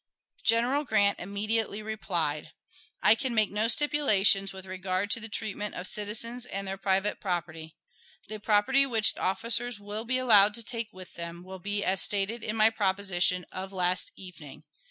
[0.43, 2.53] General Grant immediately replied:
[3.03, 7.19] I can make no stipulations with regard to the treatment of citizens and their private
[7.19, 7.75] property....
[8.27, 12.41] The property which officers will be allowed to take with them will be as stated
[12.41, 14.63] in my proposition of last evening....